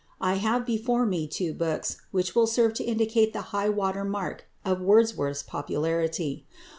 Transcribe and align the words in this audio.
I 0.19 0.37
have 0.37 0.65
before 0.65 1.05
me 1.05 1.27
two 1.27 1.53
books 1.53 1.97
which 2.09 2.33
will 2.33 2.47
serve 2.47 2.73
to 2.73 2.83
indicate 2.83 3.33
the 3.33 3.41
high 3.53 3.69
water 3.69 4.03
mark 4.03 4.45
of 4.65 4.81
Wordsworth's 4.81 5.43
popularity. 5.43 6.47